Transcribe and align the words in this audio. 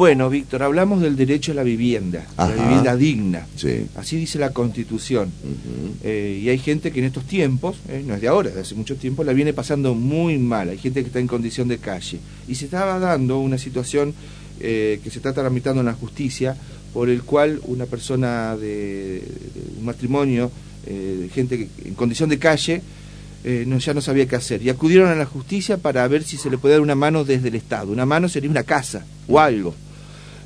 Bueno, 0.00 0.30
Víctor, 0.30 0.62
hablamos 0.62 1.02
del 1.02 1.14
derecho 1.14 1.52
a 1.52 1.54
la 1.54 1.62
vivienda, 1.62 2.26
a 2.38 2.48
la 2.48 2.54
vivienda 2.54 2.96
digna. 2.96 3.46
Sí. 3.54 3.84
Así 3.96 4.16
dice 4.16 4.38
la 4.38 4.48
Constitución. 4.48 5.30
Eh, 6.02 6.40
y 6.42 6.48
hay 6.48 6.56
gente 6.56 6.90
que 6.90 7.00
en 7.00 7.04
estos 7.04 7.24
tiempos, 7.26 7.76
eh, 7.86 8.02
no 8.06 8.14
es 8.14 8.22
de 8.22 8.28
ahora, 8.28 8.48
de 8.48 8.62
hace 8.62 8.74
mucho 8.74 8.96
tiempo, 8.96 9.24
la 9.24 9.34
viene 9.34 9.52
pasando 9.52 9.94
muy 9.94 10.38
mal. 10.38 10.70
Hay 10.70 10.78
gente 10.78 11.02
que 11.02 11.08
está 11.08 11.18
en 11.18 11.26
condición 11.26 11.68
de 11.68 11.76
calle. 11.76 12.18
Y 12.48 12.54
se 12.54 12.64
estaba 12.64 12.98
dando 12.98 13.40
una 13.40 13.58
situación 13.58 14.14
eh, 14.58 15.00
que 15.04 15.10
se 15.10 15.18
está 15.18 15.34
tramitando 15.34 15.80
en 15.80 15.86
la 15.86 15.92
justicia, 15.92 16.56
por 16.94 17.10
el 17.10 17.22
cual 17.22 17.60
una 17.64 17.84
persona 17.84 18.56
de, 18.56 19.20
de 19.20 19.78
un 19.80 19.84
matrimonio, 19.84 20.50
eh, 20.86 21.18
de 21.24 21.28
gente 21.28 21.58
que- 21.58 21.88
en 21.88 21.92
condición 21.94 22.30
de 22.30 22.38
calle, 22.38 22.80
eh, 23.44 23.64
no, 23.66 23.76
ya 23.76 23.92
no 23.92 24.00
sabía 24.00 24.26
qué 24.26 24.36
hacer. 24.36 24.62
Y 24.62 24.70
acudieron 24.70 25.10
a 25.10 25.14
la 25.14 25.26
justicia 25.26 25.76
para 25.76 26.08
ver 26.08 26.22
si 26.24 26.38
se 26.38 26.48
le 26.48 26.56
puede 26.56 26.72
dar 26.76 26.80
una 26.80 26.94
mano 26.94 27.22
desde 27.22 27.48
el 27.48 27.54
Estado. 27.54 27.92
Una 27.92 28.06
mano 28.06 28.30
sería 28.30 28.48
una 28.48 28.62
casa 28.62 29.04
o 29.28 29.38
algo. 29.38 29.74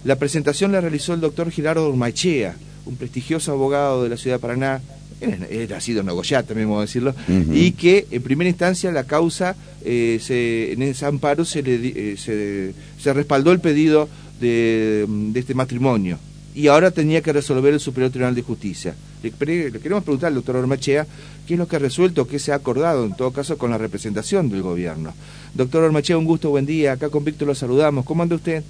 La 0.05 0.17
presentación 0.17 0.73
la 0.73 0.81
realizó 0.81 1.15
el 1.15 1.21
doctor 1.21 1.51
Gerardo 1.51 1.89
Urmachea, 1.89 2.57
un 2.85 2.97
prestigioso 2.97 3.53
abogado 3.53 4.03
de 4.03 4.11
la 4.11 4.17
ciudad 4.19 4.37
de 4.37 4.41
Paraná, 4.41 4.83
era, 5.21 5.47
era 5.47 5.81
sido 5.81 6.03
Nogoyá 6.03 6.43
también 6.43 6.69
vamos 6.69 6.83
a 6.83 6.87
decirlo, 6.87 7.15
y 7.53 7.73
que 7.73 8.07
en 8.11 8.23
primera 8.23 8.51
instancia 8.51 8.93
la 8.93 9.05
causa, 9.05 9.57
eh, 9.83 10.19
se, 10.21 10.73
en 10.73 10.83
ese 10.83 11.07
amparo 11.07 11.47
se, 11.47 11.63
le, 11.63 11.77
eh, 11.77 12.17
se, 12.19 12.75
se 13.01 13.13
respaldó 13.15 13.53
el 13.53 13.61
pedido 13.61 14.09
de, 14.41 15.07
de 15.09 15.41
este 15.41 15.55
matrimonio. 15.55 16.19
Y 16.55 16.69
ahora 16.69 16.91
tenía 16.91 17.21
que 17.21 17.33
resolver 17.33 17.73
el 17.73 17.81
Superior 17.81 18.13
Tribunal 18.13 18.35
de 18.35 18.43
Justicia. 18.43 18.95
Le, 19.23 19.71
le 19.71 19.81
queremos 19.81 20.05
preguntar 20.05 20.29
al 20.29 20.35
doctor 20.35 20.55
Ormachea 20.57 21.07
qué 21.47 21.55
es 21.55 21.59
lo 21.59 21.67
que 21.67 21.77
ha 21.77 21.79
resuelto, 21.81 22.29
qué 22.29 22.39
se 22.39 22.53
ha 22.53 22.57
acordado, 22.57 23.07
en 23.07 23.17
todo 23.17 23.33
caso, 23.33 23.59
con 23.59 23.71
la 23.71 23.79
representación 23.79 24.51
del 24.51 24.63
gobierno. 24.63 25.15
Doctor 25.55 25.83
Ormachea, 25.83 26.17
un 26.17 26.27
gusto, 26.27 26.51
buen 26.51 26.67
día. 26.67 26.93
Acá 26.93 27.09
con 27.09 27.25
Víctor 27.25 27.49
lo 27.49 27.55
saludamos. 27.57 28.05
¿Cómo 28.05 28.23
anda 28.23 28.37
usted? 28.37 28.63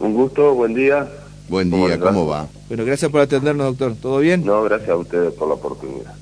Un 0.00 0.14
gusto, 0.14 0.54
buen 0.54 0.74
día. 0.74 1.08
Buen 1.48 1.70
¿Cómo 1.70 1.86
día? 1.86 1.98
¿cómo 1.98 2.26
va? 2.26 2.46
Bueno, 2.68 2.84
gracias 2.84 3.10
por 3.10 3.20
atendernos, 3.20 3.66
doctor. 3.66 3.96
¿Todo 4.00 4.18
bien? 4.18 4.44
No, 4.44 4.62
gracias 4.62 4.90
a 4.90 4.96
ustedes 4.96 5.32
por 5.32 5.48
la 5.48 5.54
oportunidad. 5.54 6.14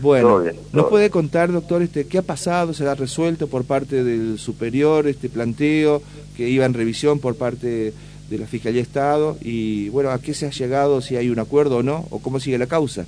Bueno, 0.00 0.28
Todo 0.28 0.42
bien, 0.42 0.56
¿nos 0.72 0.86
puede 0.86 1.10
contar, 1.10 1.52
doctor, 1.52 1.80
este, 1.80 2.06
qué 2.06 2.18
ha 2.18 2.22
pasado? 2.22 2.74
¿Se 2.74 2.86
ha 2.88 2.94
resuelto 2.94 3.46
por 3.46 3.64
parte 3.64 4.02
del 4.02 4.38
superior 4.38 5.06
este 5.06 5.28
planteo 5.28 6.02
que 6.36 6.48
iba 6.48 6.64
en 6.64 6.74
revisión 6.74 7.20
por 7.20 7.36
parte 7.36 7.94
de 8.28 8.38
la 8.38 8.46
Fiscalía 8.46 8.78
de 8.78 8.82
Estado? 8.82 9.36
Y 9.40 9.90
bueno, 9.90 10.10
¿a 10.10 10.18
qué 10.18 10.34
se 10.34 10.46
ha 10.46 10.50
llegado? 10.50 11.00
¿Si 11.02 11.16
hay 11.16 11.30
un 11.30 11.38
acuerdo 11.38 11.78
o 11.78 11.82
no? 11.84 12.06
¿O 12.10 12.18
cómo 12.18 12.40
sigue 12.40 12.58
la 12.58 12.66
causa? 12.66 13.06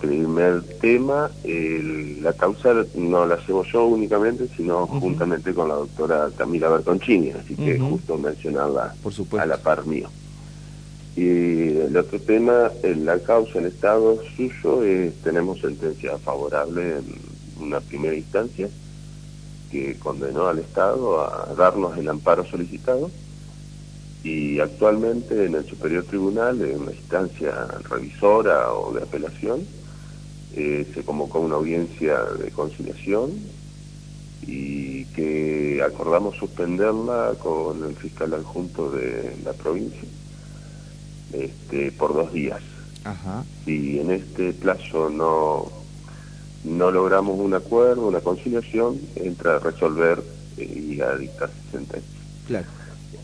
Primer 0.00 0.62
tema, 0.80 1.30
el- 1.44 2.22
la 2.22 2.32
causa 2.32 2.74
no 2.94 3.26
la 3.26 3.36
hacemos 3.36 3.66
yo 3.72 3.86
únicamente, 3.86 4.48
sino 4.56 4.86
juntamente 4.86 5.54
con 5.54 5.68
la 5.68 5.74
doctora 5.74 6.30
Camila 6.36 6.68
Bertoncini, 6.68 7.30
así 7.30 7.54
que 7.56 7.78
justo 7.78 8.18
mencionarla 8.18 8.94
Por 9.02 9.12
supuesto. 9.12 9.42
a 9.42 9.46
la 9.46 9.56
par 9.62 9.86
mío. 9.86 10.08
Y 11.16 11.76
el 11.78 11.96
otro 11.96 12.20
tema, 12.20 12.70
en 12.82 13.04
la 13.04 13.18
causa 13.20 13.58
en 13.58 13.66
estado 13.66 14.18
suyo, 14.36 14.82
es, 14.84 15.14
tenemos 15.22 15.60
sentencia 15.60 16.16
favorable 16.18 16.98
en 16.98 17.04
una 17.64 17.80
primera 17.80 18.14
instancia 18.14 18.68
que 19.70 19.96
condenó 19.98 20.48
al 20.48 20.58
Estado 20.58 21.20
a 21.22 21.54
darnos 21.56 21.96
el 21.98 22.08
amparo 22.08 22.44
solicitado 22.44 23.10
y 24.22 24.60
actualmente 24.60 25.46
en 25.46 25.54
el 25.54 25.66
Superior 25.66 26.04
Tribunal, 26.04 26.60
en 26.62 26.82
una 26.82 26.92
instancia 26.92 27.52
revisora 27.88 28.72
o 28.72 28.92
de 28.92 29.02
apelación, 29.02 29.66
eh, 30.54 30.86
se 30.94 31.02
convocó 31.04 31.40
una 31.40 31.54
audiencia 31.56 32.18
de 32.38 32.50
conciliación 32.50 33.32
y 34.46 35.04
que 35.06 35.82
acordamos 35.84 36.36
suspenderla 36.36 37.34
con 37.38 37.84
el 37.84 37.96
fiscal 37.96 38.34
adjunto 38.34 38.90
de 38.90 39.36
la 39.44 39.52
provincia 39.52 40.08
este, 41.32 41.92
por 41.92 42.14
dos 42.14 42.32
días. 42.32 42.60
Ajá. 43.04 43.44
Si 43.64 44.00
en 44.00 44.10
este 44.10 44.52
plazo 44.52 45.08
no, 45.08 45.70
no 46.64 46.90
logramos 46.90 47.38
un 47.38 47.54
acuerdo, 47.54 48.06
una 48.08 48.20
conciliación, 48.20 49.00
entra 49.14 49.56
a 49.56 49.58
resolver 49.60 50.22
eh, 50.56 50.94
y 50.96 51.00
a 51.00 51.16
dictar 51.16 51.50
sentencia. 51.70 52.20
Claro. 52.46 52.66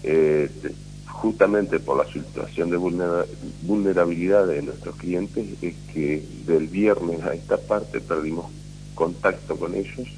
Eh, 0.03 0.51
de- 0.63 0.86
justamente 1.17 1.81
por 1.81 1.97
la 2.05 2.13
situación 2.13 2.71
de 2.71 2.77
vulnera- 2.77 3.27
vulnerabilidad 3.63 4.47
de 4.47 4.63
nuestros 4.63 4.97
clientes 4.97 5.47
es 5.63 5.75
que 5.93 6.25
del 6.47 6.67
viernes 6.69 7.23
a 7.25 7.35
esta 7.35 7.57
parte 7.57 8.01
perdimos 8.01 8.47
contacto 8.95 9.57
con 9.57 9.75
ellos, 9.75 10.09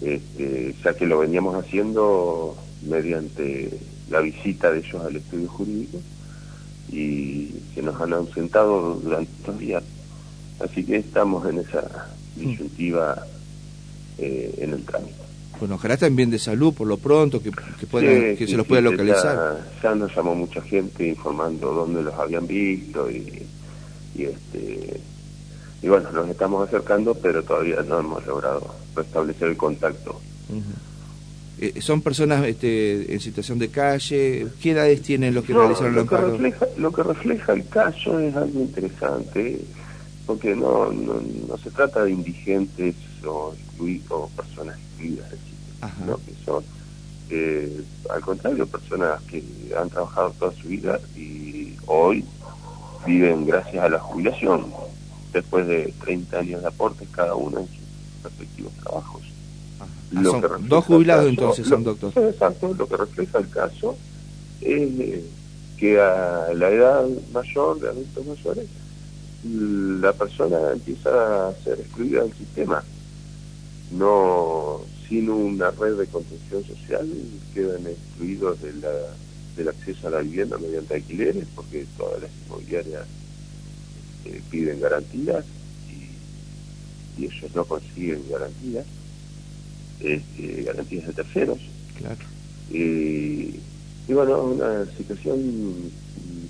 este, 0.00 0.74
ya 0.82 0.94
que 0.94 1.06
lo 1.06 1.18
veníamos 1.18 1.54
haciendo 1.62 2.56
mediante 2.82 3.78
la 4.10 4.20
visita 4.20 4.70
de 4.70 4.78
ellos 4.80 5.02
al 5.04 5.16
estudio 5.16 5.48
jurídico 5.48 5.98
y 6.90 7.50
se 7.74 7.82
nos 7.82 8.00
han 8.00 8.12
ausentado 8.12 8.94
durante 8.94 9.30
estos 9.38 9.58
días. 9.58 9.82
Así 10.60 10.84
que 10.84 10.96
estamos 10.96 11.46
en 11.48 11.58
esa 11.58 12.08
disyuntiva 12.36 13.26
eh, 14.18 14.54
en 14.58 14.72
el 14.72 14.84
trámite. 14.84 15.25
Bueno, 15.58 15.76
ojalá 15.76 15.96
también 15.96 16.30
de 16.30 16.38
salud 16.38 16.74
por 16.74 16.86
lo 16.86 16.98
pronto, 16.98 17.42
que, 17.42 17.50
que, 17.50 17.86
puedan- 17.86 18.32
Sí, 18.32 18.36
que 18.36 18.44
sí, 18.46 18.50
se 18.52 18.56
los 18.58 18.66
pueda 18.66 18.82
localizar. 18.82 19.58
Ya, 19.82 19.94
nos 19.94 20.14
llamó 20.14 20.34
mucha 20.34 20.60
gente 20.62 21.06
informando 21.08 21.72
dónde 21.72 22.02
los 22.02 22.14
habían 22.14 22.46
visto 22.46 23.10
y, 23.10 23.42
y 24.14 24.22
este 24.24 25.00
y 25.82 25.88
bueno, 25.88 26.10
nos 26.10 26.28
estamos 26.28 26.66
acercando, 26.66 27.14
pero 27.14 27.42
todavía 27.42 27.82
no 27.86 28.00
hemos 28.00 28.26
logrado 28.26 28.74
restablecer 28.94 29.48
el 29.48 29.56
contacto. 29.56 30.20
Eh, 31.58 31.80
¿Son 31.80 32.02
personas 32.02 32.44
este, 32.46 33.12
en 33.14 33.20
situación 33.20 33.58
de 33.58 33.68
calle? 33.68 34.46
¿Qué 34.60 34.72
edades 34.72 35.00
tienen 35.02 35.34
los 35.34 35.44
que 35.44 35.52
No, 35.54 35.60
realizaron 35.60 35.90
el 35.90 35.96
lo, 35.96 36.06
que 36.06 36.16
refleja, 36.16 36.66
lo 36.76 36.92
que 36.92 37.02
refleja 37.02 37.52
el 37.54 37.68
caso 37.68 38.18
es 38.20 38.34
algo 38.36 38.60
interesante, 38.60 39.60
porque 40.26 40.56
no, 40.56 40.92
no, 40.92 41.20
no 41.48 41.56
se 41.58 41.70
trata 41.70 42.04
de 42.04 42.10
indigentes 42.10 42.96
o 43.24 43.54
excluidos, 43.54 44.10
o 44.10 44.28
personas 44.28 44.76
excluidas. 44.78 45.32
¿no? 46.04 46.16
que 46.16 46.32
son, 46.44 46.64
eh, 47.30 47.84
al 48.10 48.20
contrario, 48.20 48.66
personas 48.66 49.22
que 49.22 49.42
han 49.78 49.88
trabajado 49.88 50.30
toda 50.38 50.52
su 50.52 50.68
vida 50.68 50.98
y 51.14 51.74
hoy 51.86 52.24
viven 53.06 53.46
gracias 53.46 53.84
a 53.84 53.88
la 53.88 53.98
jubilación, 53.98 54.66
después 55.32 55.66
de 55.66 55.92
30 56.00 56.38
años 56.38 56.62
de 56.62 56.68
aportes 56.68 57.08
cada 57.10 57.34
uno 57.34 57.60
en 57.60 57.66
sus 57.66 58.22
respectivos 58.24 58.72
trabajos. 58.82 59.22
Ah, 59.80 60.22
son 60.24 60.68
dos 60.68 60.84
jubilados 60.84 61.26
entonces, 61.28 61.66
son 61.66 61.84
doctor. 61.84 62.12
Exacto, 62.16 62.74
lo 62.74 62.88
que 62.88 62.96
refleja 62.96 63.38
el 63.38 63.48
caso 63.50 63.96
es 64.60 65.00
eh, 65.00 65.24
que 65.76 66.00
a 66.00 66.48
la 66.54 66.70
edad 66.70 67.06
mayor, 67.32 67.80
de 67.80 67.88
adultos 67.90 68.26
mayores, 68.26 68.66
la 69.44 70.12
persona 70.12 70.72
empieza 70.72 71.48
a 71.48 71.54
ser 71.62 71.80
excluida 71.80 72.22
del 72.22 72.32
sistema. 72.34 72.82
No, 73.92 74.80
sin 75.08 75.30
una 75.30 75.70
red 75.70 75.96
de 75.96 76.06
contención 76.06 76.64
social, 76.64 77.08
quedan 77.54 77.86
excluidos 77.86 78.60
de 78.60 78.72
la, 78.74 78.92
del 79.56 79.68
acceso 79.68 80.08
a 80.08 80.10
la 80.10 80.20
vivienda 80.20 80.58
mediante 80.58 80.94
alquileres, 80.94 81.46
porque 81.54 81.86
todas 81.96 82.22
las 82.22 82.30
inmobiliarias 82.46 83.06
eh, 84.24 84.40
piden 84.50 84.80
garantías 84.80 85.44
y, 85.88 87.22
y 87.22 87.26
ellos 87.26 87.54
no 87.54 87.64
consiguen 87.64 88.22
garantías, 88.28 88.86
este, 90.00 90.62
garantías 90.64 91.06
de 91.06 91.12
terceros. 91.12 91.58
Claro. 91.98 92.24
Y, 92.70 93.60
y 94.08 94.12
bueno, 94.12 94.42
una 94.42 94.84
situación 94.96 95.92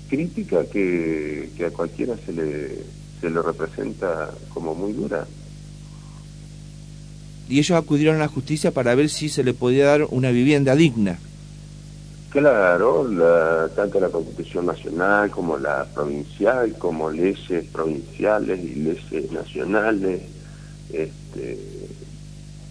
crítica 0.07 0.65
que, 0.65 1.49
que 1.55 1.65
a 1.65 1.71
cualquiera 1.71 2.15
se 2.25 2.33
le, 2.33 2.67
se 3.21 3.29
le 3.29 3.41
representa 3.41 4.31
como 4.53 4.75
muy 4.75 4.93
dura. 4.93 5.25
Y 7.49 7.59
ellos 7.59 7.77
acudieron 7.77 8.17
a 8.17 8.19
la 8.19 8.27
justicia 8.27 8.71
para 8.71 8.93
ver 8.95 9.09
si 9.09 9.29
se 9.29 9.43
le 9.43 9.53
podía 9.53 9.85
dar 9.85 10.07
una 10.09 10.31
vivienda 10.31 10.75
digna. 10.75 11.19
Claro, 12.29 13.07
la, 13.07 13.69
tanto 13.73 13.99
la 13.99 14.09
Constitución 14.09 14.65
Nacional 14.65 15.31
como 15.31 15.57
la 15.57 15.85
provincial, 15.85 16.73
como 16.77 17.09
leyes 17.09 17.65
provinciales 17.71 18.59
y 18.59 18.75
leyes 18.75 19.31
nacionales, 19.31 20.21
este, 20.91 21.57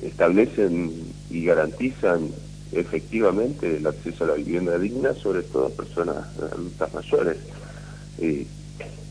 establecen 0.02 0.93
y 1.31 1.44
garantizan 1.44 2.28
efectivamente 2.72 3.76
el 3.76 3.86
acceso 3.86 4.24
a 4.24 4.28
la 4.28 4.34
vivienda 4.34 4.78
digna, 4.78 5.14
sobre 5.14 5.42
todo 5.42 5.66
a 5.66 5.70
personas 5.70 6.16
adultas 6.52 6.92
mayores. 6.92 7.36
Y 8.18 8.46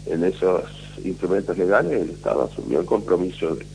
en 0.08 0.24
esos 0.24 0.64
instrumentos 1.04 1.58
legales 1.58 2.02
el 2.02 2.10
Estado 2.12 2.44
asumió 2.44 2.80
el 2.80 2.86
compromiso 2.86 3.56
de, 3.56 3.66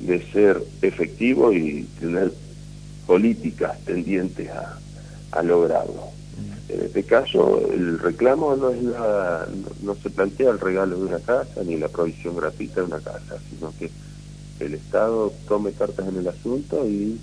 de 0.00 0.32
ser 0.32 0.62
efectivo 0.82 1.52
y 1.52 1.88
tener 1.98 2.32
políticas 3.06 3.78
tendientes 3.84 4.48
a, 4.50 4.78
a 5.32 5.42
lograrlo. 5.42 6.10
En 6.68 6.80
este 6.80 7.02
caso, 7.02 7.60
el 7.70 7.98
reclamo 7.98 8.56
no 8.56 8.70
es 8.70 8.82
la, 8.82 9.46
no, 9.54 9.92
no 9.92 10.00
se 10.00 10.08
plantea 10.08 10.50
el 10.50 10.58
regalo 10.58 10.96
de 10.96 11.04
una 11.04 11.18
casa 11.18 11.62
ni 11.66 11.76
la 11.76 11.88
provisión 11.88 12.34
gratuita 12.36 12.80
de 12.80 12.86
una 12.86 13.00
casa, 13.00 13.36
sino 13.50 13.72
que 13.78 13.90
el 14.60 14.74
Estado 14.74 15.32
tome 15.48 15.72
cartas 15.72 16.08
en 16.08 16.16
el 16.18 16.28
asunto 16.28 16.86
y 16.86 17.18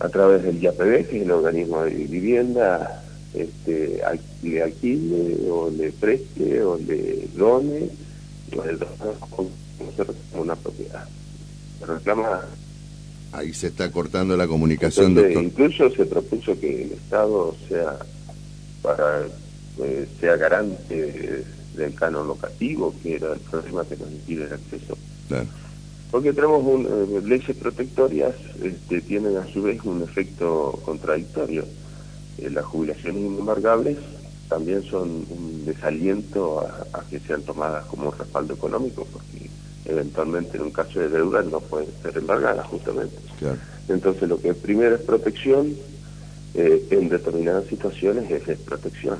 a 0.00 0.08
través 0.08 0.42
del 0.42 0.60
IAPB, 0.60 1.08
que 1.08 1.16
es 1.16 1.22
el 1.22 1.30
organismo 1.30 1.82
de 1.82 1.90
vivienda, 1.90 3.02
este, 3.34 4.00
le 4.42 4.62
alquile 4.62 5.50
o 5.50 5.70
le 5.70 5.92
preste 5.92 6.62
o 6.62 6.78
le 6.78 7.28
done 7.34 7.90
o 8.56 8.64
le 8.64 8.72
done 8.76 9.50
una 10.34 10.56
propiedad. 10.56 11.06
reclama 11.86 12.40
Ahí 13.32 13.52
se 13.52 13.66
está 13.66 13.90
cortando 13.92 14.36
la 14.36 14.48
comunicación, 14.48 15.14
doctor. 15.14 15.44
Incluso 15.44 15.90
se 15.90 16.06
propuso 16.06 16.58
que 16.58 16.84
el 16.84 16.92
Estado 16.92 17.54
sea 17.68 17.98
para 18.82 19.26
eh, 19.80 20.08
sea 20.18 20.36
garante 20.36 21.44
del 21.76 21.94
canon 21.94 22.26
locativo, 22.26 22.94
que 23.02 23.16
era 23.16 23.34
el 23.34 23.40
problema 23.40 23.84
que 23.84 23.96
nos 23.98 24.10
impide 24.10 24.44
el 24.44 24.52
acceso. 24.54 24.96
Porque 26.10 26.32
tenemos 26.32 26.64
un, 26.64 26.86
eh, 26.86 27.20
leyes 27.22 27.56
protectorias, 27.56 28.34
este, 28.62 29.00
tienen 29.02 29.36
a 29.36 29.46
su 29.46 29.62
vez 29.62 29.82
un 29.84 30.02
efecto 30.02 30.78
contradictorio. 30.84 31.64
Eh, 32.38 32.50
las 32.50 32.64
jubilaciones 32.64 33.22
inembargables 33.22 33.98
también 34.48 34.82
son 34.84 35.26
un 35.28 35.64
desaliento 35.66 36.60
a, 36.60 37.02
que 37.10 37.20
sean 37.20 37.42
tomadas 37.42 37.84
como 37.86 38.10
respaldo 38.10 38.54
económico, 38.54 39.06
porque 39.12 39.50
eventualmente 39.84 40.56
en 40.56 40.64
un 40.64 40.70
caso 40.70 41.00
de 41.00 41.10
deuda 41.10 41.42
no 41.42 41.60
pueden 41.60 41.88
ser 42.02 42.16
embargadas 42.16 42.66
justamente. 42.66 43.16
Entonces 43.88 44.28
lo 44.28 44.40
que 44.40 44.54
primero 44.54 44.94
es 44.94 45.02
protección, 45.02 45.74
eh, 46.54 46.86
en 46.90 47.08
determinadas 47.08 47.66
situaciones 47.66 48.30
es 48.30 48.58
protección. 48.60 49.18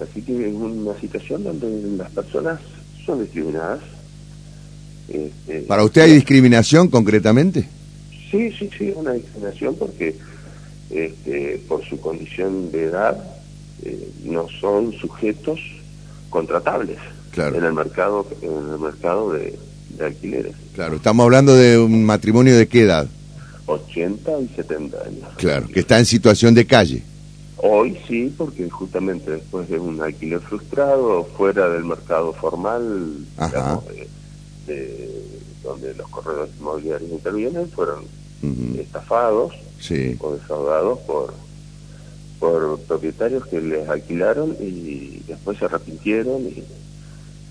Así 0.00 0.22
que 0.22 0.48
es 0.48 0.54
una 0.54 0.98
situación 0.98 1.44
donde 1.44 1.96
las 1.96 2.10
personas 2.10 2.60
son 3.04 3.22
discriminadas. 3.22 3.80
Este, 5.08 5.60
¿Para 5.60 5.84
usted 5.84 6.02
hay 6.02 6.12
discriminación 6.12 6.88
concretamente? 6.88 7.68
Sí, 8.30 8.50
sí, 8.58 8.70
sí, 8.76 8.92
una 8.94 9.12
discriminación 9.12 9.76
porque 9.76 10.16
este, 10.90 11.60
por 11.68 11.84
su 11.84 12.00
condición 12.00 12.70
de 12.72 12.84
edad 12.84 13.16
eh, 13.82 14.10
no 14.24 14.46
son 14.60 14.92
sujetos 14.92 15.60
contratables 16.30 16.98
en 17.36 17.64
el 17.64 17.72
mercado 17.72 18.26
en 18.40 18.52
el 18.52 18.78
mercado 18.78 19.32
de, 19.32 19.58
alquileres. 20.00 20.54
Claro, 20.74 20.96
estamos 20.96 21.24
hablando 21.24 21.54
de 21.54 21.78
un 21.78 22.04
matrimonio 22.04 22.56
de 22.56 22.66
qué 22.66 22.82
edad? 22.82 23.06
80 23.66 24.40
y 24.40 24.48
70 24.48 24.96
años. 24.98 25.28
Claro, 25.36 25.68
que 25.68 25.80
está 25.80 25.98
en 25.98 26.06
situación 26.06 26.54
de 26.54 26.66
calle. 26.66 27.02
Hoy 27.58 27.96
sí, 28.08 28.34
porque 28.36 28.68
justamente 28.68 29.30
después 29.30 29.68
de 29.68 29.78
un 29.78 30.00
alquiler 30.02 30.40
frustrado, 30.40 31.24
fuera 31.36 31.68
del 31.68 31.84
mercado 31.84 32.32
formal, 32.32 33.18
donde 35.62 35.94
los 35.94 36.08
corredores 36.08 36.50
inmobiliarios 36.58 37.10
intervienen, 37.10 37.68
fueron 37.70 38.04
estafados 38.78 39.52
o 40.20 40.32
defraudados 40.32 40.98
por, 41.00 41.34
por 42.38 42.80
propietarios 42.80 43.46
que 43.46 43.60
les 43.60 43.88
alquilaron 43.88 44.56
y 44.60 45.22
después 45.26 45.58
se 45.58 45.66
arrepintieron 45.66 46.42
y, 46.42 46.64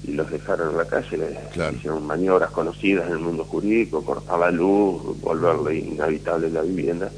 los 0.07 0.31
dejaron 0.31 0.71
en 0.71 0.77
la 0.77 0.85
calle. 0.85 1.15
Les 1.15 1.75
hicieron 1.75 2.03
maniobras 2.07 2.49
conocidas 2.49 3.05
en 3.05 3.13
el 3.13 3.19
mundo 3.19 3.45
jurídico, 3.45 4.03
cortar 4.03 4.39
la 4.39 4.49
luz, 4.49 4.99
volverle 5.21 5.77
inhabitable 5.77 6.49
la 6.49 6.63
vivienda 6.63 7.11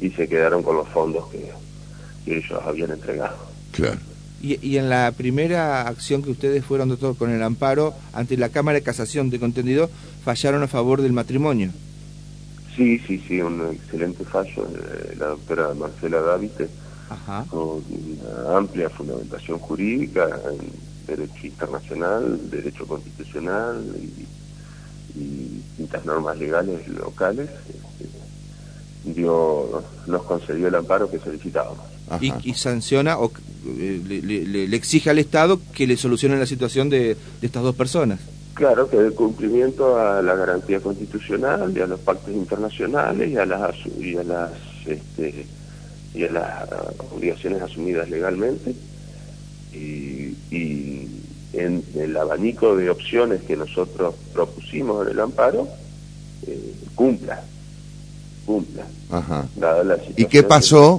y 0.00 0.08
se 0.10 0.28
quedaron 0.28 0.62
con 0.62 0.76
los 0.76 0.88
fondos 0.88 1.26
que, 1.30 1.50
que 2.24 2.38
ellos 2.38 2.60
habían 2.64 2.92
entregado. 2.92 3.36
Claro. 3.72 3.98
Y, 4.42 4.58
y, 4.60 4.76
en 4.76 4.90
la 4.90 5.12
primera 5.12 5.86
acción 5.86 6.22
que 6.22 6.30
ustedes 6.30 6.64
fueron, 6.64 6.88
doctor, 6.88 7.16
con 7.16 7.30
el 7.30 7.42
amparo 7.42 7.94
ante 8.12 8.36
la 8.36 8.48
Cámara 8.48 8.78
de 8.78 8.82
Casación, 8.82 9.30
de 9.30 9.38
contendido, 9.38 9.88
fallaron 10.24 10.62
a 10.64 10.68
favor 10.68 11.00
del 11.00 11.12
matrimonio. 11.12 11.70
Sí, 12.76 12.98
sí, 13.06 13.22
sí, 13.28 13.40
un 13.40 13.70
excelente 13.72 14.24
fallo 14.24 14.66
la 15.18 15.26
doctora 15.26 15.74
Marcela 15.74 16.20
Davite, 16.20 16.68
con 17.50 17.82
una 17.84 18.56
amplia 18.56 18.88
fundamentación 18.90 19.58
jurídica 19.58 20.28
en 20.50 21.06
derecho 21.06 21.46
internacional, 21.46 22.50
derecho 22.50 22.86
constitucional 22.86 23.84
y, 23.94 25.20
y 25.20 25.62
distintas 25.68 26.04
normas 26.04 26.38
legales 26.38 26.88
locales. 26.88 27.50
Este, 27.68 28.22
dio, 29.04 29.82
nos 30.06 30.22
concedió 30.22 30.68
el 30.68 30.74
amparo 30.74 31.10
que 31.10 31.18
solicitábamos. 31.18 31.84
Y, 32.20 32.54
sanciona 32.54 33.18
o 33.18 33.32
eh, 33.66 34.00
le, 34.46 34.76
exige 34.76 35.10
al 35.10 35.18
Estado 35.18 35.60
que 35.74 35.86
le 35.86 35.96
solucione 35.96 36.38
la 36.38 36.46
situación 36.46 36.90
de 36.90 37.16
estas 37.42 37.62
dos 37.62 37.74
personas. 37.74 38.20
Claro, 38.54 38.88
que 38.88 38.98
el 38.98 39.14
cumplimiento 39.14 39.98
a 39.98 40.20
la 40.20 40.34
garantía 40.34 40.80
constitucional 40.80 41.72
y 41.74 41.80
a 41.80 41.86
los 41.86 42.00
pactos 42.00 42.34
internacionales 42.34 43.30
y 43.30 43.36
a 43.36 43.46
las 43.46 43.74
y 43.98 44.16
a 44.16 44.24
las 44.24 44.50
este, 44.86 45.46
y 46.14 46.24
a 46.24 46.30
las 46.30 46.68
obligaciones 47.12 47.62
asumidas 47.62 48.10
legalmente 48.10 48.74
y, 49.72 50.36
en 51.54 51.84
el 51.96 52.16
abanico 52.16 52.76
de 52.76 52.88
opciones 52.88 53.42
que 53.42 53.56
nosotros 53.56 54.14
propusimos 54.32 55.06
en 55.06 55.12
el 55.12 55.20
amparo 55.20 55.68
eh, 56.46 56.74
cumpla 56.94 57.42
cumpla 58.46 58.86
Ajá. 59.10 59.46
¿Y 60.16 60.24
qué 60.24 60.42
pasó? 60.42 60.98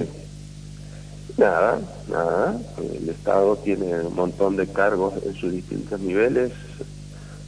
Nada, 1.36 1.80
nada. 2.08 2.60
El 2.78 3.08
Estado 3.08 3.56
tiene 3.56 3.92
un 4.00 4.14
montón 4.14 4.56
de 4.56 4.68
cargos 4.68 5.14
en 5.24 5.34
sus 5.34 5.52
distintos 5.52 5.98
niveles 6.00 6.52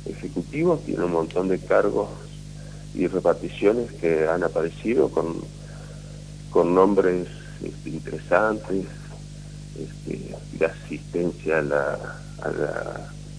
ejecutivos, 0.06 0.84
tiene 0.84 1.04
un 1.04 1.12
montón 1.12 1.48
de 1.48 1.58
cargos 1.58 2.08
y 2.94 3.06
reparticiones 3.06 3.92
que 3.92 4.26
han 4.26 4.42
aparecido 4.42 5.08
con, 5.10 5.40
con 6.50 6.74
nombres 6.74 7.28
este, 7.62 7.90
interesantes, 7.90 8.86
este, 9.78 10.34
de 10.58 10.66
asistencia 10.66 11.58
a, 11.58 11.62
la, 11.62 11.98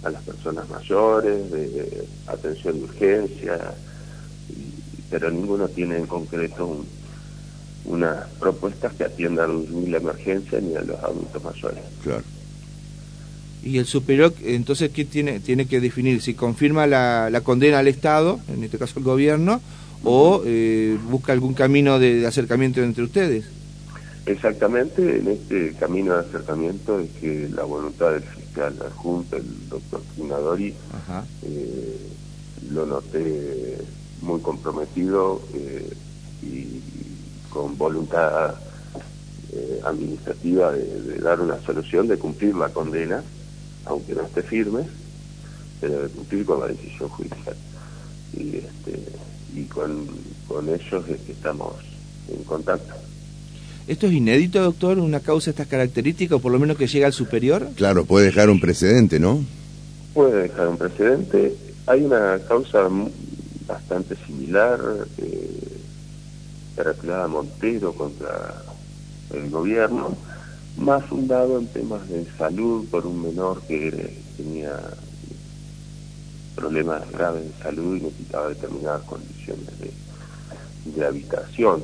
a, 0.03 0.09
las 0.09 0.23
personas 0.23 0.69
mayores, 0.69 1.51
de, 1.51 2.07
atención 2.27 2.77
de 2.77 2.83
urgencia, 2.83 3.73
pero 5.09 5.31
ninguno 5.31 5.67
tiene 5.67 5.97
en 5.97 6.07
concreto 6.07 6.85
unas 7.87 8.27
propuestas 8.39 8.93
que 8.93 9.05
atiendan 9.05 9.65
ni 9.71 9.87
la 9.87 9.97
emergencia 9.97 10.59
ni 10.59 10.75
a 10.75 10.81
los 10.81 10.99
adultos 11.03 11.43
mayores. 11.43 11.83
Claro. 12.03 12.23
Y 13.63 13.79
el 13.79 13.85
superior, 13.85 14.33
entonces, 14.43 14.91
¿qué 14.91 15.03
tiene, 15.03 15.39
tiene 15.39 15.65
que 15.65 15.81
definir? 15.81 16.21
Si 16.21 16.33
confirma 16.33 16.87
la, 16.87 17.29
la 17.29 17.41
condena 17.41 17.79
al 17.79 17.87
Estado, 17.87 18.39
en 18.53 18.63
este 18.63 18.77
caso 18.77 18.99
el 18.99 19.05
gobierno, 19.05 19.61
o 20.03 20.41
eh, 20.45 20.97
busca 21.09 21.33
algún 21.33 21.53
camino 21.53 21.99
de, 21.99 22.25
acercamiento 22.25 22.81
entre 22.81 23.03
ustedes. 23.03 23.45
Exactamente, 24.25 25.19
en 25.19 25.27
este 25.29 25.73
camino 25.79 26.13
de 26.13 26.19
acercamiento 26.19 26.99
es 26.99 27.09
que 27.21 27.49
la 27.49 27.63
voluntad 27.63 28.11
del 28.11 28.23
fiscal 28.23 28.75
adjunto, 28.85 29.37
el 29.37 29.69
doctor 29.69 30.01
Finadori, 30.15 30.73
eh, 31.43 31.97
lo 32.71 32.85
noté 32.85 33.77
muy 34.21 34.41
comprometido 34.41 35.41
eh, 35.53 35.93
y 36.43 36.81
con 37.57 37.77
voluntad 37.77 38.55
administrativa 39.83 40.71
de, 40.71 41.17
dar 41.17 41.41
una 41.41 41.59
solución, 41.61 42.07
de 42.07 42.17
cumplir 42.17 42.53
la 42.55 42.69
condena 42.69 43.23
aunque 43.85 44.13
no 44.13 44.23
esté 44.23 44.43
firme, 44.43 44.81
se 45.79 45.87
debe 45.87 46.09
cumplir 46.09 46.45
con 46.45 46.59
la 46.59 46.67
decisión 46.67 47.09
judicial. 47.09 47.55
Y, 48.33 48.57
este, 48.57 49.01
y 49.55 49.63
con, 49.63 50.05
con 50.47 50.67
ellos 50.67 51.07
es 51.07 51.21
que 51.21 51.31
estamos 51.31 51.73
en 52.27 52.43
contacto. 52.43 52.93
¿Esto 53.87 54.07
es 54.07 54.13
inédito, 54.13 54.61
doctor, 54.61 54.99
una 54.99 55.21
causa 55.21 55.45
de 55.45 55.51
estas 55.51 55.67
características, 55.67 56.37
o 56.37 56.41
por 56.41 56.51
lo 56.51 56.59
menos 56.59 56.77
que 56.77 56.87
llega 56.87 57.07
al 57.07 57.13
superior? 57.13 57.69
Claro, 57.75 58.03
puede 58.03 58.25
dejar 58.25 58.49
un 58.49 58.59
precedente, 58.59 59.19
¿no? 59.19 59.41
Puede 60.13 60.43
dejar 60.43 60.67
un 60.67 60.77
precedente. 60.77 61.55
Hay 61.85 62.03
una 62.03 62.39
causa 62.45 62.89
bastante 63.65 64.17
similar, 64.25 64.79
eh, 65.17 65.66
Montero 67.27 67.93
contra 67.93 68.63
el 69.33 69.49
gobierno, 69.49 70.15
más 70.77 71.03
fundado 71.05 71.57
en 71.57 71.67
temas 71.67 72.07
de 72.07 72.25
salud 72.37 72.85
por 72.89 73.05
un 73.07 73.23
menor 73.23 73.61
que 73.63 74.15
tenía 74.37 74.79
problemas 76.55 77.09
graves 77.11 77.45
de 77.45 77.63
salud 77.63 77.97
y 77.97 78.01
necesitaba 78.01 78.49
determinadas 78.49 79.01
condiciones 79.03 79.67
de, 79.79 81.05
habitación. 81.05 81.83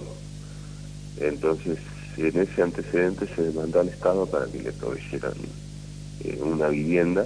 Entonces, 1.17 1.77
en 2.17 2.39
ese 2.39 2.61
antecedente 2.61 3.27
se 3.35 3.41
demandó 3.43 3.81
al 3.81 3.89
Estado 3.89 4.25
para 4.25 4.45
que 4.47 4.61
le 4.61 4.71
proveyeran 4.71 5.33
eh, 6.23 6.39
una 6.41 6.69
vivienda 6.69 7.25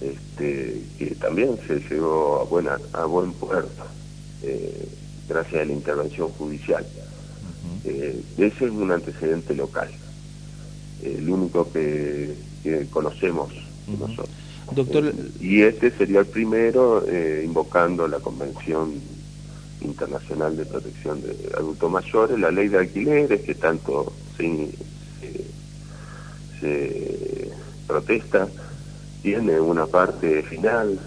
este, 0.00 0.82
que 0.98 1.14
también 1.16 1.58
se 1.66 1.80
llegó 1.80 2.40
a, 2.40 2.44
buena, 2.44 2.78
a 2.92 3.04
buen 3.04 3.32
puerto 3.32 3.84
eh, 4.42 4.88
gracias 5.28 5.62
a 5.62 5.64
la 5.64 5.72
intervención 5.72 6.28
judicial. 6.30 6.84
Eh, 7.84 8.22
ese 8.38 8.64
es 8.64 8.70
un 8.70 8.90
antecedente 8.90 9.54
local 9.54 9.88
el 11.04 11.28
único 11.28 11.70
que, 11.70 12.34
conocemos 12.90 13.52
nosotros. 13.86 14.30
Doctor... 14.74 15.12
y 15.38 15.60
este 15.60 15.90
sería 15.90 16.20
el 16.20 16.26
primero 16.26 17.04
eh, 17.06 17.42
invocando 17.44 18.08
la 18.08 18.20
Convención 18.20 18.94
internacional 19.82 20.56
de 20.56 20.64
protección 20.64 21.20
de 21.20 21.52
adultos 21.58 21.90
mayores, 21.90 22.38
la 22.38 22.50
ley 22.50 22.68
de 22.68 22.78
alquileres 22.78 23.42
que 23.42 23.54
tanto 23.54 24.14
se, 24.38 24.70
se, 26.58 27.50
protesta, 27.86 28.48
tiene 29.22 29.60
una 29.60 29.86
parte 29.86 30.42
final 30.44 30.98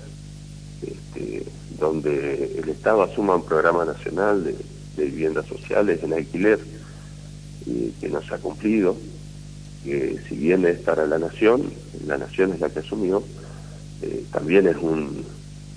este, 0.83 1.43
donde 1.79 2.57
el 2.57 2.69
Estado 2.69 3.03
asuma 3.03 3.35
un 3.35 3.45
programa 3.45 3.85
nacional 3.85 4.43
de, 4.43 4.55
viviendas 4.97 5.45
sociales 5.45 6.01
en 6.01 6.13
alquiler 6.13 6.59
y 7.67 7.91
que 7.99 8.09
no 8.09 8.19
se 8.23 8.33
ha 8.33 8.39
cumplido, 8.39 8.97
que 9.83 10.19
si 10.27 10.35
bien 10.35 10.65
es 10.65 10.79
para 10.79 11.05
la 11.05 11.19
nación, 11.19 11.71
la 12.07 12.17
nación 12.17 12.53
es 12.53 12.59
la 12.59 12.69
que 12.69 12.79
asumió, 12.79 13.21
eh, 14.01 14.25
también 14.31 14.67
es 14.67 14.77
un 14.77 15.23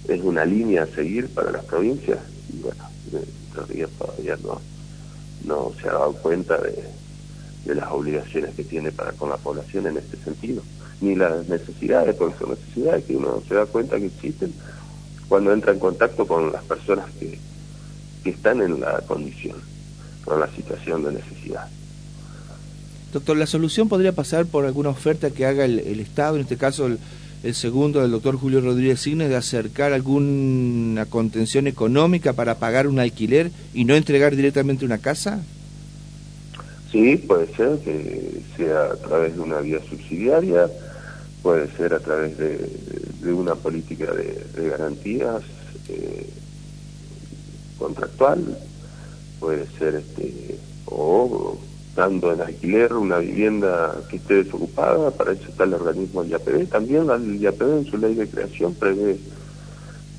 es 0.08 0.22
una 0.22 0.44
línea 0.46 0.84
a 0.84 0.86
seguir 0.86 1.28
para 1.28 1.52
las 1.52 1.64
provincias. 1.66 2.18
Y 2.52 2.62
bueno, 2.62 2.82
todavía 3.54 3.86
todavía 3.98 4.38
no, 4.42 4.60
no 5.44 5.72
se 5.80 5.88
ha 5.88 5.92
dado 5.92 6.14
cuenta 6.14 6.56
de, 6.58 6.82
de 7.64 7.74
las 7.74 7.90
obligaciones 7.90 8.54
que 8.54 8.64
tiene 8.64 8.90
para 8.90 9.12
con 9.12 9.28
la 9.28 9.36
población 9.36 9.86
en 9.86 9.98
este 9.98 10.16
sentido, 10.16 10.62
ni 11.00 11.14
las 11.14 11.46
necesidades, 11.46 12.14
porque 12.16 12.38
son 12.38 12.50
necesidades 12.50 13.04
que 13.04 13.16
uno 13.16 13.42
se 13.46 13.54
da 13.54 13.66
cuenta 13.66 13.98
que 13.98 14.06
existen 14.06 14.52
cuando 15.30 15.52
entra 15.52 15.72
en 15.72 15.78
contacto 15.78 16.26
con 16.26 16.50
las 16.50 16.64
personas 16.64 17.06
que, 17.20 17.38
que 18.24 18.30
están 18.30 18.60
en 18.60 18.80
la 18.80 19.00
condición, 19.06 19.56
con 20.24 20.40
la 20.40 20.48
situación 20.48 21.04
de 21.04 21.12
necesidad. 21.12 21.68
Doctor, 23.12 23.36
¿la 23.36 23.46
solución 23.46 23.88
podría 23.88 24.10
pasar 24.10 24.46
por 24.46 24.66
alguna 24.66 24.88
oferta 24.88 25.30
que 25.30 25.46
haga 25.46 25.64
el, 25.64 25.78
el 25.78 26.00
Estado, 26.00 26.34
en 26.34 26.42
este 26.42 26.56
caso 26.56 26.88
el, 26.88 26.98
el 27.44 27.54
segundo 27.54 28.02
del 28.02 28.10
doctor 28.10 28.36
Julio 28.36 28.60
Rodríguez 28.60 29.02
Signes, 29.02 29.28
de 29.28 29.36
acercar 29.36 29.92
alguna 29.92 31.06
contención 31.06 31.68
económica 31.68 32.32
para 32.32 32.56
pagar 32.56 32.88
un 32.88 32.98
alquiler 32.98 33.52
y 33.72 33.84
no 33.84 33.94
entregar 33.94 34.34
directamente 34.34 34.84
una 34.84 34.98
casa? 34.98 35.44
Sí, 36.90 37.18
puede 37.18 37.46
ser 37.54 37.78
que 37.84 38.42
sea 38.56 38.86
a 38.86 38.96
través 38.96 39.36
de 39.36 39.40
una 39.40 39.60
vía 39.60 39.78
subsidiaria, 39.88 40.68
puede 41.40 41.70
ser 41.76 41.94
a 41.94 42.00
través 42.00 42.36
de, 42.36 42.58
una 43.22 43.54
política 43.54 44.06
de, 44.12 44.68
garantías 44.68 45.42
eh, 45.88 46.28
contractual, 47.78 48.58
puede 49.38 49.66
ser 49.78 49.96
este 49.96 50.58
o 50.86 51.58
dando 51.94 52.32
en 52.32 52.40
alquiler 52.40 52.92
una 52.94 53.18
vivienda 53.18 54.00
que 54.08 54.16
esté 54.16 54.44
desocupada, 54.44 55.10
para 55.10 55.32
eso 55.32 55.48
está 55.48 55.64
el 55.64 55.74
organismo 55.74 56.22
del 56.22 56.32
IAPB. 56.32 56.68
También 56.68 57.10
el 57.10 57.40
IAPB 57.40 57.78
en 57.78 57.86
su 57.86 57.98
ley 57.98 58.14
de 58.14 58.28
creación 58.28 58.74
prevé 58.74 59.18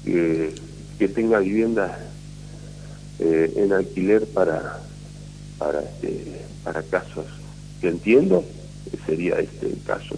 que 0.04 1.08
tenga 1.08 1.40
viviendas 1.40 1.92
eh, 3.20 3.54
en 3.56 3.74
alquiler 3.74 4.26
para 4.28 4.80
para 5.60 5.80
este, 5.82 6.42
para 6.64 6.82
casos 6.82 7.28
que 7.80 7.90
entiendo 7.90 8.44
que 8.90 8.98
sería 9.06 9.36
este 9.40 9.68
el 9.68 9.84
caso 9.84 10.16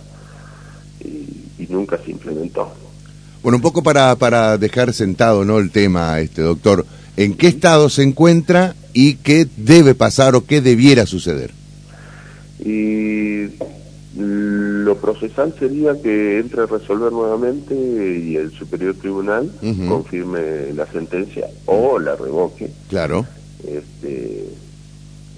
y, 1.01 1.42
nunca 1.69 1.97
se 2.03 2.11
implementó. 2.11 2.73
Bueno, 3.41 3.57
un 3.57 3.61
poco 3.61 3.83
para, 3.83 4.15
para 4.15 4.57
dejar 4.57 4.93
sentado 4.93 5.43
¿no? 5.43 5.59
el 5.59 5.69
tema, 5.69 6.19
este 6.19 6.41
doctor, 6.41 6.85
¿en 7.17 7.35
qué 7.35 7.47
estado 7.47 7.89
se 7.89 8.03
encuentra 8.03 8.75
y 8.93 9.15
qué 9.15 9.47
debe 9.57 9.95
pasar 9.95 10.35
o 10.35 10.45
qué 10.45 10.61
debiera 10.61 11.05
suceder? 11.05 11.51
Y 12.59 13.47
lo 14.15 14.95
procesal 14.97 15.53
sería 15.59 16.01
que 16.01 16.39
entre 16.39 16.61
a 16.61 16.65
resolver 16.67 17.11
nuevamente 17.11 17.75
y 17.75 18.37
el 18.37 18.51
Superior 18.51 18.95
Tribunal 18.95 19.51
confirme 19.89 20.71
la 20.73 20.85
sentencia 20.87 21.47
o 21.65 21.99
la 21.99 22.15
revoque. 22.15 22.71
Claro. 22.89 23.25
Este, 23.67 24.45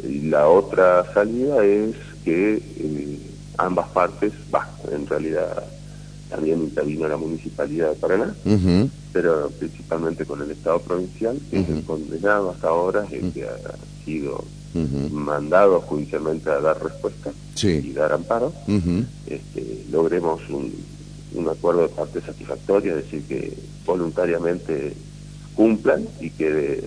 y 0.08 0.22
la 0.30 0.48
otra 0.48 1.12
salida 1.14 1.66
es 1.66 1.96
que 2.24 2.56
eh, 2.56 3.20
ambas 3.58 3.88
partes, 3.90 4.34
va, 4.54 4.70
en 4.92 5.08
realidad 5.08 5.64
también 6.36 6.60
intervino 6.60 7.08
la 7.08 7.18
Municipalidad 7.18 7.90
de 7.92 7.96
Paraná, 7.96 8.36
pero 9.14 9.50
principalmente 9.58 10.26
con 10.26 10.42
el 10.42 10.52
Estado 10.52 10.80
provincial, 10.80 11.40
que 11.50 11.62
es 11.62 11.70
el 11.70 11.84
condenado 11.84 12.52
hasta 12.52 12.68
ahora, 12.68 13.06
el 13.12 13.32
que 13.32 13.46
ha 13.46 13.56
sido 14.04 14.44
mandado 15.12 15.80
judicialmente 15.82 16.50
a 16.50 16.60
dar 16.60 16.84
respuesta 16.84 17.32
y 17.64 17.92
dar 17.94 18.12
amparo, 18.12 18.54
este, 19.28 19.86
logremos 19.92 20.42
un, 20.50 20.74
un 21.36 21.50
acuerdo 21.50 21.84
de 21.84 21.90
parte 21.90 22.22
satisfactoria, 22.22 22.92
es 22.96 23.06
decir, 23.06 23.24
que 23.24 23.54
voluntariamente 23.86 24.94
cumplan 25.56 26.06
y 26.20 26.30
que 26.32 26.84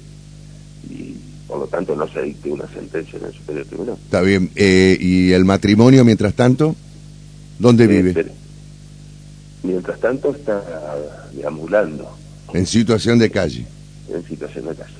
y 0.91 1.17
por 1.47 1.59
lo 1.59 1.67
tanto 1.67 1.97
no 1.97 2.07
se 2.09 2.23
dicte 2.23 2.51
una 2.51 2.69
sentencia 2.69 3.19
en 3.19 3.25
el 3.25 3.33
Superior 3.33 3.67
Tribunal. 3.67 3.97
Está 4.05 4.21
bien. 4.21 4.51
Eh, 4.55 4.97
¿Y 5.01 5.33
el 5.33 5.47
matrimonio, 5.47 6.05
mientras 6.05 6.35
tanto, 6.35 6.77
dónde 7.59 7.87
vive? 7.87 8.38
Mientras 9.63 9.99
tanto 10.01 10.35
está 10.35 10.63
deambulando. 11.33 12.11
En 12.53 12.67
situación 12.67 13.19
de 13.19 13.31
calle. 13.31 13.67
En 14.13 14.25
situación 14.27 14.67
de 14.67 14.75
calle. 14.75 14.95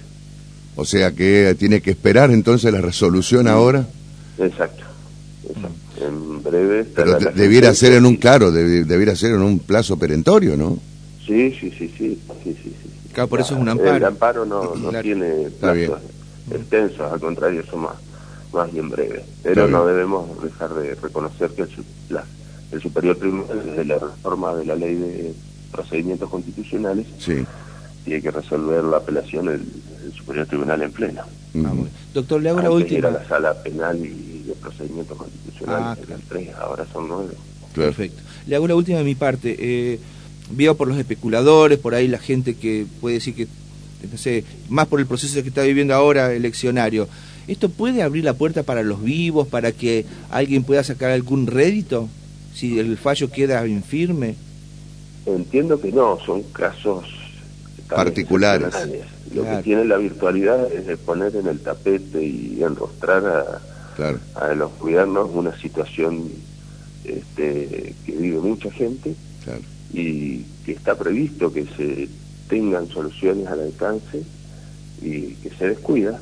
O 0.77 0.85
sea 0.85 1.13
que 1.13 1.57
tiene 1.59 1.81
que 1.81 1.91
esperar 1.91 2.31
entonces 2.31 2.73
la 2.73 2.81
resolución 2.81 3.49
ahora. 3.49 3.87
Exacto. 4.39 4.85
exacto. 5.49 5.69
En 6.01 6.43
breve. 6.43 6.85
Pero 6.95 7.19
debiera 7.19 7.75
ser 7.75 7.95
en 7.95 8.07
un, 8.07 8.17
claro, 8.17 8.53
debiera 8.53 9.17
ser 9.17 9.33
en 9.33 9.43
un 9.43 9.59
plazo 9.59 9.99
perentorio, 9.99 10.57
¿no? 10.57 10.79
Sí, 11.27 11.51
sí, 11.61 11.71
sí, 11.77 11.93
sí. 11.99 12.19
sí, 12.45 12.57
sí, 12.63 12.75
Claro, 13.13 13.29
por 13.29 13.41
eso 13.41 13.55
es 13.55 13.61
un 13.61 13.69
amparo. 13.69 13.97
El 13.97 14.05
amparo 14.05 14.47
no, 14.47 14.77
no 14.77 15.03
tiene 15.03 15.49
plazo 15.59 15.99
extensos, 16.51 17.13
al 17.13 17.21
contrario, 17.21 17.65
son 17.67 17.81
más, 17.81 17.97
más 18.53 18.73
bien 18.73 18.89
breves. 18.89 19.23
Pero 19.43 19.69
no 19.69 19.87
debemos 19.87 20.43
dejar 20.43 20.75
de 20.75 20.95
reconocer 20.95 21.51
que 21.51 21.63
el, 21.63 21.69
el 22.73 22.83
Superior 22.83 23.17
Tribunal, 23.17 23.63
desde 23.65 23.85
la 23.85 23.99
reforma 23.99 24.55
de 24.55 24.65
la 24.65 24.77
ley 24.77 24.95
de 24.95 25.35
procedimientos 25.73 26.29
constitucionales, 26.29 27.07
sí. 27.19 27.45
tiene 28.05 28.23
que 28.23 28.31
resolver 28.31 28.85
la 28.85 28.99
apelación 28.99 29.49
el, 29.49 29.63
Superior 30.17 30.47
Tribunal 30.47 30.83
en 30.83 30.93
pleno. 30.93 31.23
Ah, 31.65 31.73
Doctor, 32.15 32.41
le 32.41 32.49
hago 32.49 32.61
la 32.61 32.71
última. 32.71 32.99
Era 32.99 33.11
la 33.11 33.29
sala 33.29 33.55
penal 33.63 33.99
y 33.99 34.45
de 34.47 34.55
procedimientos 34.55 35.17
constitucionales, 35.17 36.05
ah, 36.11 36.17
tres, 36.29 36.55
ahora 36.55 36.87
son 36.93 37.09
nueve. 37.09 37.35
Perfecto. 37.75 38.23
Le 38.47 38.57
hago 38.57 38.67
la 38.67 38.75
última 38.75 38.99
de 38.99 39.05
mi 39.05 39.15
parte. 39.15 39.57
Eh, 39.59 40.01
veo 40.51 40.77
por 40.77 40.89
los 40.89 40.97
especuladores, 40.97 41.79
por 41.79 41.95
ahí 41.95 42.09
la 42.09 42.19
gente 42.19 42.57
que 42.57 42.87
puede 43.01 43.17
decir 43.17 43.35
que 43.35 43.47
no 44.11 44.17
sé, 44.17 44.45
más 44.69 44.87
por 44.87 45.01
el 45.01 45.07
proceso 45.07 45.43
que 45.43 45.49
está 45.49 45.63
viviendo 45.63 45.95
ahora 45.95 46.33
eleccionario, 46.33 47.09
¿esto 47.49 47.69
puede 47.69 48.03
abrir 48.03 48.25
la 48.25 48.35
puerta 48.35 48.63
para 48.63 48.83
los 48.83 49.03
vivos, 49.03 49.49
para 49.49 49.73
que 49.73 50.07
alguien 50.31 50.63
pueda 50.63 50.85
sacar 50.85 51.11
algún 51.11 51.47
rédito 51.47 52.09
si 52.59 52.79
el 52.79 52.97
fallo 52.99 53.31
queda 53.31 53.67
infirme? 53.67 54.35
Entiendo 55.27 55.81
que 55.81 55.93
no, 55.93 56.19
son 56.25 56.43
casos 56.43 57.05
particulares. 57.89 58.75
Lo 59.33 59.45
que 59.45 59.63
tiene 59.63 59.85
la 59.85 59.97
virtualidad 59.97 60.73
es 60.73 60.87
de 60.87 60.97
poner 60.97 61.37
en 61.37 61.47
el 61.47 61.61
tapete 61.61 62.23
y 62.25 62.61
enrostrar 62.63 63.25
a, 63.27 63.61
a 64.35 64.55
los 64.55 64.77
gobiernos 64.79 65.31
una 65.33 65.57
situación 65.61 66.31
este, 67.05 67.95
que 68.05 68.13
vive 68.13 68.41
mucha 68.41 68.71
gente 68.73 69.15
y 69.93 70.43
que 70.67 70.73
está 70.73 70.97
previsto 70.97 71.53
que 71.53 71.65
se 71.77 72.09
tengan 72.49 72.89
soluciones 72.89 73.47
al 73.47 73.61
alcance 73.61 74.23
y 75.01 75.35
que 75.35 75.51
se 75.51 75.69
descuida, 75.69 76.19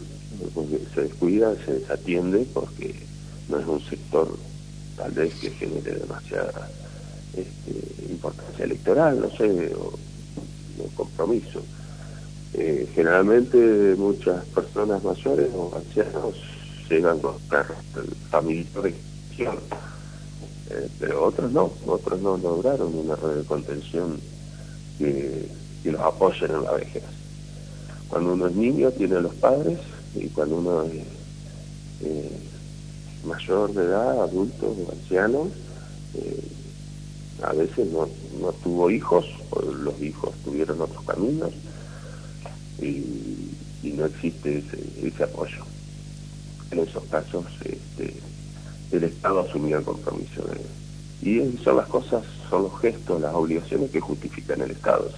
porque 0.55 0.81
se 0.95 1.03
descuida, 1.03 1.55
se 1.65 1.75
desatiende 1.75 2.47
porque 2.53 2.95
no 3.49 3.59
es 3.59 3.67
un 3.67 3.81
sector 3.89 4.37
tal 4.97 5.13
vez 5.13 5.35
que 5.35 5.51
genere 5.51 5.95
demasiada 5.95 6.71
este, 7.35 8.11
importancia 8.11 8.65
electoral, 8.65 9.21
no 9.21 9.31
sé, 9.37 9.73
o, 9.75 9.93
compromiso. 10.95 11.63
Eh, 12.55 12.89
generalmente 12.95 13.59
muchas 13.99 14.45
personas 14.47 15.03
mayores 15.03 15.49
o 15.55 15.75
ancianos 15.77 16.35
llegan 16.89 17.19
con 17.19 17.35
familiares 18.31 18.95
eh, 19.39 20.89
pero 20.99 21.25
otros 21.25 21.53
no, 21.53 21.73
otros 21.87 22.21
no 22.21 22.37
lograron 22.37 22.95
una 22.95 23.17
red 23.17 23.37
de 23.39 23.45
contención 23.45 24.19
que 24.99 25.49
que 25.87 25.93
los 25.93 26.01
apoyen 26.01 26.51
en 26.51 26.65
la 26.65 26.73
vejez. 26.73 27.05
Cuando 28.09 28.33
uno 28.33 28.49
es 28.49 28.57
niño 28.57 28.91
tiene 28.91 29.19
a 29.19 29.21
los 29.21 29.35
padres 29.35 29.79
y 30.17 30.27
cuando 30.31 30.57
uno 30.57 30.83
es 30.83 31.05
eh, 32.03 32.41
mayor 33.25 33.73
de 33.73 33.85
edad, 33.85 34.23
adulto 34.23 34.67
o 34.67 34.93
anciano, 34.93 35.49
eh, 36.15 36.49
a 37.43 37.53
veces 37.53 37.89
no, 37.89 38.09
no, 38.41 38.53
tuvo 38.53 38.91
hijos, 38.91 39.27
los 39.83 40.01
hijos 40.01 40.35
tuvieron 40.45 40.81
otros 40.81 41.05
caminos 41.05 41.53
y, 42.81 43.53
no 43.83 44.05
existe 44.05 44.65
ese, 45.03 45.23
apoyo. 45.23 45.65
En 46.71 46.81
esos 46.81 47.05
casos 47.05 47.45
este, 47.65 48.15
el 48.91 49.05
Estado 49.05 49.41
asumía 49.41 49.79
el 49.79 49.85
compromiso 49.85 50.43
de... 50.43 50.61
Y 51.23 51.57
son 51.65 51.77
las 51.77 51.87
cosas, 51.87 52.25
son 52.51 52.65
los 52.65 52.81
gestos, 52.81 53.21
las 53.21 53.35
obligaciones 53.35 53.91
que 53.91 54.01
justifican 54.01 54.61
el 54.61 54.73
Estado. 54.73 55.11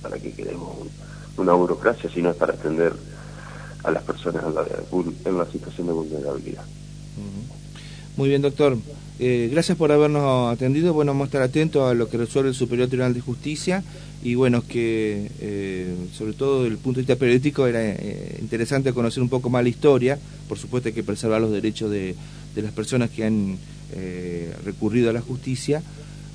¿Para 0.00 0.18
que 0.18 0.32
queremos 0.32 0.88
una 1.36 1.52
burocracia, 1.52 2.10
sino 2.10 2.30
es 2.30 2.36
para 2.36 2.54
atender 2.54 2.92
a 3.84 3.90
las 3.90 4.02
personas 4.02 4.44
en 5.24 5.38
la 5.38 5.46
situación 5.46 5.86
de 5.86 5.92
vulnerabilidad. 5.92 6.64
Muy 8.16 8.28
bien, 8.28 8.42
doctor. 8.42 8.76
Eh, 9.18 9.48
gracias 9.52 9.78
por 9.78 9.92
habernos 9.92 10.52
atendido. 10.52 10.92
Bueno, 10.92 11.12
vamos 11.12 11.26
a 11.26 11.28
estar 11.28 11.42
atentos 11.42 11.90
a 11.90 11.94
lo 11.94 12.08
que 12.08 12.18
resuelve 12.18 12.50
el 12.50 12.54
Superior 12.54 12.88
Tribunal 12.88 13.14
de 13.14 13.20
Justicia 13.20 13.82
y 14.22 14.34
bueno, 14.34 14.62
que 14.66 15.30
eh, 15.40 15.94
sobre 16.12 16.32
todo 16.32 16.64
desde 16.64 16.74
el 16.74 16.78
punto 16.78 16.96
de 16.98 17.02
vista 17.02 17.16
periodístico 17.16 17.66
era 17.66 17.80
eh, 17.82 18.38
interesante 18.40 18.92
conocer 18.92 19.22
un 19.22 19.28
poco 19.28 19.48
más 19.48 19.62
la 19.62 19.68
historia. 19.68 20.18
Por 20.48 20.58
supuesto 20.58 20.88
hay 20.88 20.92
que 20.92 21.02
preservar 21.04 21.40
los 21.40 21.52
derechos 21.52 21.90
de, 21.90 22.14
de 22.54 22.62
las 22.62 22.72
personas 22.72 23.10
que 23.10 23.24
han 23.24 23.58
recurrido 24.64 25.10
a 25.10 25.12
la 25.12 25.20
justicia 25.20 25.82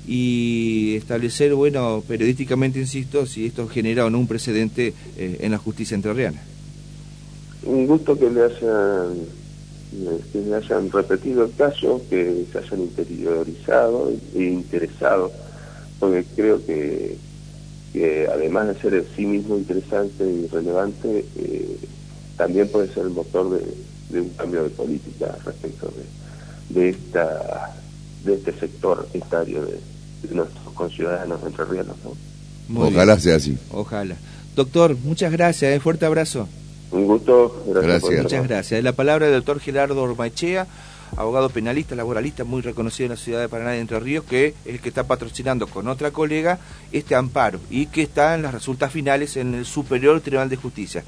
y 0.06 0.94
establecer, 0.94 1.54
bueno, 1.54 2.04
periodísticamente, 2.06 2.78
insisto, 2.78 3.26
si 3.26 3.46
esto 3.46 3.66
genera 3.66 4.06
o 4.06 4.10
no 4.10 4.20
un 4.20 4.28
precedente 4.28 4.94
en 5.16 5.50
la 5.50 5.58
justicia 5.58 5.96
entrerriana. 5.96 6.40
Un 7.64 7.88
gusto 7.88 8.16
que 8.16 8.30
le 8.30 8.44
hayan 8.44 9.26
que 10.32 10.54
hayan 10.54 10.90
repetido 10.90 11.44
el 11.44 11.54
caso, 11.54 12.00
que 12.10 12.44
se 12.52 12.58
hayan 12.58 12.80
interiorizado 12.82 14.12
e 14.34 14.42
interesado, 14.42 15.32
porque 15.98 16.24
creo 16.36 16.64
que, 16.64 17.16
además 18.30 18.68
de 18.68 18.74
ser 18.80 18.94
en 18.94 19.06
sí 19.16 19.26
mismo 19.26 19.56
interesante 19.56 20.24
y 20.24 20.46
relevante, 20.48 21.24
eh, 21.36 21.78
también 22.36 22.68
puede 22.68 22.92
ser 22.92 23.04
el 23.04 23.10
motor 23.10 23.60
de, 24.10 24.20
un 24.20 24.28
cambio 24.30 24.62
de 24.62 24.70
política 24.70 25.36
respecto 25.44 25.92
de, 26.70 26.88
esta 26.90 27.74
de 28.24 28.34
este 28.34 28.52
sector 28.52 29.08
etario 29.12 29.64
de, 29.64 29.78
nuestros 30.30 30.74
conciudadanos 30.74 31.40
entrerrianos. 31.44 31.96
¿no? 32.04 32.80
Ojalá 32.80 33.18
sea 33.18 33.36
así. 33.36 33.56
Ojalá. 33.70 34.16
Doctor, 34.54 34.96
muchas 34.96 35.32
gracias, 35.32 35.72
¿eh? 35.72 35.80
fuerte 35.80 36.04
abrazo. 36.04 36.48
Un 36.90 37.06
gusto. 37.06 37.64
Gracias. 37.66 38.22
Muchas 38.22 38.48
gracias. 38.48 38.82
La 38.82 38.92
palabra 38.92 39.26
del 39.26 39.36
doctor 39.36 39.60
Gerardo 39.60 40.02
Ormachea, 40.02 40.66
abogado 41.16 41.50
penalista, 41.50 41.94
laboralista, 41.94 42.44
muy 42.44 42.62
reconocido 42.62 43.06
en 43.06 43.10
la 43.10 43.16
ciudad 43.16 43.40
de 43.40 43.48
Paraná 43.48 43.72
de 43.72 43.80
Entre 43.80 44.00
Ríos, 44.00 44.24
que 44.24 44.46
es 44.46 44.54
el 44.66 44.80
que 44.80 44.88
está 44.88 45.06
patrocinando 45.06 45.66
con 45.66 45.88
otra 45.88 46.10
colega 46.10 46.58
este 46.92 47.14
amparo 47.14 47.60
y 47.70 47.86
que 47.86 48.02
está 48.02 48.34
en 48.34 48.42
las 48.42 48.54
resultas 48.54 48.92
finales 48.92 49.36
en 49.36 49.54
el 49.54 49.66
Superior 49.66 50.20
Tribunal 50.20 50.48
de 50.48 50.56
Justicia. 50.56 51.04